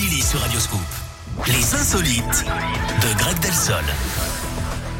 Family 0.00 0.22
sur 0.22 0.40
Radioscoop. 0.40 0.80
Les 1.46 1.74
insolites 1.74 2.44
de 3.02 3.18
Greg 3.18 3.38
Delsol. 3.40 3.84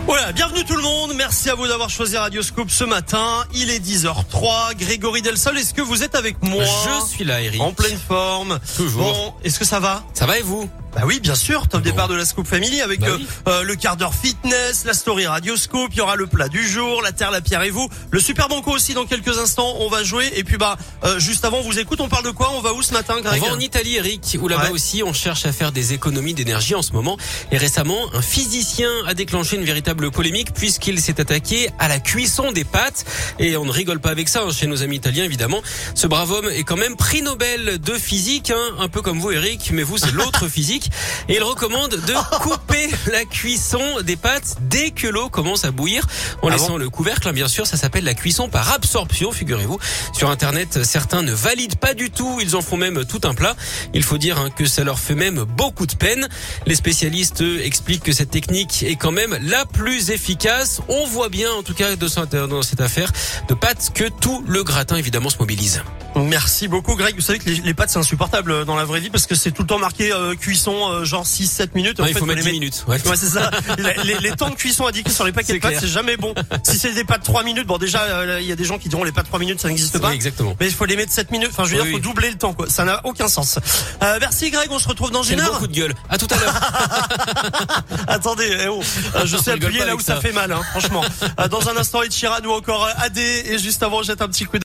Voilà, 0.04 0.30
bienvenue 0.32 0.62
tout 0.66 0.76
le 0.76 0.82
monde. 0.82 1.14
Merci 1.16 1.48
à 1.48 1.54
vous 1.54 1.66
d'avoir 1.66 1.88
choisi 1.88 2.18
Radioscope 2.18 2.70
ce 2.70 2.84
matin. 2.84 3.46
Il 3.54 3.70
est 3.70 3.78
10h03. 3.78 4.74
Grégory 4.76 5.22
Delsol, 5.22 5.56
est-ce 5.56 5.72
que 5.72 5.80
vous 5.80 6.02
êtes 6.02 6.14
avec 6.14 6.42
moi? 6.42 6.64
Je 6.64 7.06
suis 7.08 7.24
là, 7.24 7.40
Eric. 7.40 7.62
En 7.62 7.72
pleine 7.72 7.98
forme. 7.98 8.58
Toujours. 8.76 9.04
Bon, 9.04 9.34
est-ce 9.42 9.58
que 9.58 9.64
ça 9.64 9.80
va? 9.80 10.04
Ça 10.12 10.26
va 10.26 10.38
et 10.38 10.42
vous? 10.42 10.68
Bah 10.94 11.02
oui, 11.06 11.20
bien 11.20 11.34
sûr. 11.36 11.68
Top 11.68 11.82
Bon. 11.82 11.88
départ 11.90 12.08
de 12.08 12.14
la 12.16 12.24
Scoop 12.24 12.46
Family 12.48 12.80
avec 12.80 13.00
Bah 13.00 13.06
euh, 13.10 13.16
oui. 13.18 13.26
euh, 13.48 13.62
le 13.62 13.76
quart 13.76 13.96
d'heure 13.96 14.12
fitness, 14.14 14.84
la 14.84 14.92
story 14.92 15.26
Radioscope. 15.26 15.90
Il 15.92 15.98
y 15.98 16.00
aura 16.00 16.16
le 16.16 16.26
plat 16.26 16.48
du 16.48 16.66
jour, 16.68 17.00
la 17.02 17.12
terre, 17.12 17.30
la 17.30 17.40
pierre 17.40 17.62
et 17.62 17.70
vous. 17.70 17.88
Le 18.10 18.18
super 18.18 18.48
banco 18.48 18.72
aussi 18.72 18.92
dans 18.94 19.06
quelques 19.06 19.38
instants. 19.38 19.76
On 19.78 19.88
va 19.88 20.02
jouer. 20.02 20.30
Et 20.34 20.42
puis 20.42 20.56
bah, 20.56 20.76
euh, 21.04 21.20
juste 21.20 21.44
avant, 21.44 21.58
on 21.58 21.62
vous 21.62 21.78
écoute. 21.78 22.00
On 22.00 22.08
parle 22.08 22.24
de 22.24 22.30
quoi? 22.30 22.50
On 22.56 22.60
va 22.60 22.72
où 22.72 22.82
ce 22.82 22.92
matin, 22.92 23.14
On 23.18 23.22
Greg 23.22 23.40
va 23.40 23.52
en 23.52 23.60
Italie, 23.60 23.96
Eric, 23.96 24.36
où 24.40 24.48
là-bas 24.48 24.64
Ouais. 24.64 24.70
aussi 24.70 25.02
on 25.04 25.12
cherche 25.12 25.46
à 25.46 25.52
faire 25.52 25.70
des 25.72 25.92
économies 25.92 26.34
d'énergie 26.34 26.74
en 26.74 26.82
ce 26.82 26.92
moment. 26.92 27.16
Et 27.52 27.56
récemment, 27.56 28.12
un 28.14 28.22
physicien 28.22 28.90
a 29.06 29.14
déclenché 29.14 29.56
une 29.56 29.64
véritable 29.64 30.10
polémique 30.10 30.52
puisqu'il 30.54 31.00
s'est 31.00 31.20
attaqué 31.20 31.70
à 31.78 31.86
la 31.88 32.00
cuisson 32.00 32.50
des 32.52 32.64
pâtes. 32.64 33.04
Et 33.38 33.56
on 33.56 33.64
ne 33.64 33.70
rigole 33.70 34.00
pas 34.00 34.10
avec 34.10 34.28
ça 34.28 34.42
hein, 34.42 34.50
chez 34.52 34.66
nos 34.66 34.82
amis 34.82 34.96
italiens, 34.96 35.24
évidemment. 35.24 35.62
Ce 35.94 36.06
brave 36.08 36.32
homme 36.32 36.48
est 36.50 36.64
quand 36.64 36.76
même 36.76 36.96
prix 36.96 37.22
Nobel 37.22 37.78
de 37.78 37.94
physique, 37.94 38.50
hein, 38.50 38.74
un 38.80 38.88
peu 38.88 39.02
comme 39.02 39.20
vous, 39.20 39.30
Eric, 39.30 39.70
mais 39.72 39.82
vous 39.84 39.96
c'est 39.96 40.12
l'autre 40.12 40.48
physique. 40.48 40.79
Et 41.28 41.36
il 41.36 41.42
recommande 41.42 41.90
de 41.90 42.38
couper 42.42 42.88
la 43.10 43.24
cuisson 43.24 43.80
des 44.02 44.16
pâtes 44.16 44.56
dès 44.62 44.90
que 44.90 45.06
l'eau 45.06 45.28
commence 45.28 45.64
à 45.64 45.70
bouillir, 45.70 46.06
en 46.42 46.48
Ah 46.48 46.52
laissant 46.52 46.68
bon 46.70 46.76
le 46.78 46.90
couvercle. 46.90 47.28
hein, 47.28 47.32
Bien 47.32 47.48
sûr, 47.48 47.66
ça 47.66 47.76
s'appelle 47.76 48.04
la 48.04 48.14
cuisson 48.14 48.48
par 48.48 48.72
absorption, 48.72 49.32
figurez-vous. 49.32 49.78
Sur 50.12 50.30
Internet, 50.30 50.84
certains 50.84 51.22
ne 51.22 51.32
valident 51.32 51.76
pas 51.76 51.94
du 51.94 52.10
tout. 52.10 52.38
Ils 52.40 52.56
en 52.56 52.62
font 52.62 52.76
même 52.76 53.04
tout 53.04 53.20
un 53.24 53.34
plat. 53.34 53.56
Il 53.94 54.02
faut 54.02 54.18
dire 54.18 54.38
hein, 54.38 54.50
que 54.50 54.66
ça 54.66 54.84
leur 54.84 54.98
fait 54.98 55.14
même 55.14 55.44
beaucoup 55.44 55.86
de 55.86 55.94
peine. 55.94 56.28
Les 56.66 56.74
spécialistes 56.74 57.42
eux, 57.42 57.60
expliquent 57.64 58.02
que 58.04 58.12
cette 58.12 58.30
technique 58.30 58.82
est 58.82 58.96
quand 58.96 59.12
même 59.12 59.38
la 59.42 59.64
plus 59.66 60.10
efficace. 60.10 60.80
On 60.88 61.06
voit 61.06 61.28
bien, 61.28 61.50
en 61.52 61.62
tout 61.62 61.74
cas, 61.74 61.96
dans 61.96 62.62
cette 62.62 62.80
affaire 62.80 63.12
de 63.48 63.54
pâtes, 63.54 63.90
que 63.94 64.04
tout 64.08 64.44
le 64.46 64.62
gratin 64.64 64.96
évidemment 64.96 65.30
se 65.30 65.38
mobilise. 65.38 65.82
Merci 66.16 66.68
beaucoup 66.68 66.96
Greg. 66.96 67.14
Vous 67.14 67.20
savez 67.20 67.38
que 67.38 67.48
les, 67.48 67.56
les 67.56 67.74
pâtes 67.74 67.90
c'est 67.90 67.98
insupportable 67.98 68.50
euh, 68.52 68.64
dans 68.64 68.76
la 68.76 68.84
vraie 68.84 69.00
vie 69.00 69.10
parce 69.10 69.26
que 69.26 69.34
c'est 69.34 69.52
tout 69.52 69.62
le 69.62 69.68
temps 69.68 69.78
marqué 69.78 70.12
euh, 70.12 70.34
cuisson 70.34 70.74
euh, 70.90 71.04
genre 71.04 71.24
6-7 71.24 71.68
minutes. 71.74 72.00
En 72.00 72.02
Ouais, 72.04 72.10
il 72.10 72.14
fait, 72.14 72.18
faut 72.20 72.26
mettre 72.26 72.38
les 72.38 72.42
10 72.52 72.60
mettre- 72.60 72.60
minutes. 72.60 72.84
Ouais. 72.88 73.08
Ouais, 73.08 73.16
c'est 73.16 73.28
ça. 73.28 73.50
les, 74.20 74.30
temps 74.32 74.50
de 74.50 74.54
cuisson 74.54 74.86
indiqués 74.86 75.10
sur 75.10 75.24
les 75.24 75.32
paquets 75.32 75.54
de 75.54 75.58
pâtes, 75.58 75.76
c'est 75.80 75.86
jamais 75.88 76.16
bon. 76.16 76.34
Si 76.64 76.78
c'est 76.78 76.92
des 76.92 77.04
pâtes 77.04 77.22
3 77.22 77.42
minutes, 77.44 77.66
bon 77.66 77.78
déjà 77.78 78.02
euh, 78.02 78.38
il 78.40 78.46
y 78.46 78.52
a 78.52 78.56
des 78.56 78.64
gens 78.64 78.78
qui 78.78 78.88
diront 78.88 79.04
les 79.04 79.12
pâtes 79.12 79.26
3 79.26 79.38
minutes 79.38 79.60
ça 79.60 79.68
n'existe 79.68 79.98
pas. 79.98 80.08
Oui, 80.08 80.14
exactement. 80.14 80.56
Mais 80.60 80.66
il 80.66 80.72
faut 80.74 80.84
les 80.84 80.96
mettre 80.96 81.12
7 81.12 81.30
minutes. 81.30 81.50
Enfin, 81.52 81.64
je 81.64 81.70
veux 81.70 81.76
Oui, 81.76 81.82
dire, 81.82 81.90
faut 81.92 81.96
oui. 81.98 82.02
doubler 82.02 82.30
le 82.30 82.36
temps, 82.38 82.52
quoi. 82.54 82.68
Ça 82.68 82.84
n'a 82.84 83.00
aucun 83.04 83.28
sens. 83.28 83.58
Euh, 84.02 84.18
merci, 84.20 84.50
Greg. 84.50 84.68
On 84.70 84.78
se 84.78 84.88
retrouve 84.88 85.10
dans 85.10 85.22
une 85.22 85.40
heure. 85.40 85.58
coup 85.58 85.66
de 85.68 85.74
gueule. 85.74 85.94
À 86.08 86.18
tout 86.18 86.28
à 86.30 86.36
l'heure. 86.36 86.60
Attendez, 88.08 88.50
eh 88.64 88.68
oh. 88.68 88.80
Je 89.24 89.36
sais 89.42 89.52
appuyer 89.52 89.84
là 89.84 89.94
où 89.94 90.00
ça. 90.00 90.16
ça. 90.16 90.20
fait 90.20 90.32
mal, 90.32 90.50
hein, 90.52 90.60
franchement. 90.70 91.02
Dans 91.50 91.68
un 91.68 91.76
instant, 91.76 92.00
Sheeran 92.10 92.40
ou 92.44 92.50
encore 92.52 92.88
AD. 92.98 93.18
Et 93.18 93.58
juste 93.58 93.82
avant, 93.82 94.02
jette 94.02 94.22
un 94.22 94.28
petit 94.28 94.44
coup 94.44 94.58